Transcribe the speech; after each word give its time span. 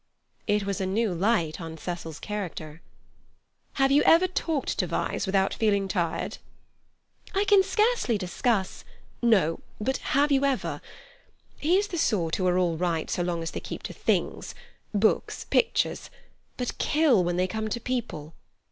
It 0.47 0.65
was 0.65 0.81
a 0.81 0.87
new 0.87 1.13
light 1.13 1.61
on 1.61 1.77
Cecil's 1.77 2.17
character. 2.19 2.81
"Have 3.73 3.91
you 3.91 4.01
ever 4.01 4.25
talked 4.27 4.79
to 4.79 4.87
Vyse 4.87 5.27
without 5.27 5.53
feeling 5.53 5.87
tired?" 5.87 6.39
"I 7.35 7.43
can 7.43 7.61
scarcely 7.61 8.17
discuss—" 8.17 8.83
"No, 9.21 9.59
but 9.79 9.97
have 9.97 10.31
you 10.31 10.43
ever? 10.43 10.81
He 11.59 11.77
is 11.77 11.89
the 11.89 11.99
sort 11.99 12.37
who 12.37 12.47
are 12.47 12.57
all 12.57 12.77
right 12.77 13.11
so 13.11 13.21
long 13.21 13.43
as 13.43 13.51
they 13.51 13.59
keep 13.59 13.83
to 13.83 13.93
things—books, 13.93 15.43
pictures—but 15.51 16.79
kill 16.79 17.23
when 17.23 17.35
they 17.37 17.45
come 17.45 17.67
to 17.69 17.79
people. 17.79 18.33